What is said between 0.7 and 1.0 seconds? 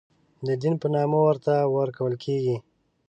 په